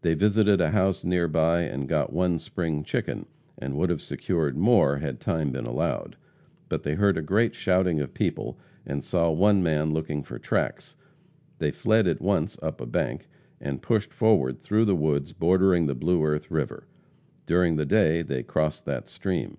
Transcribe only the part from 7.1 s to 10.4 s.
a great shouting of people, and saw one man looking for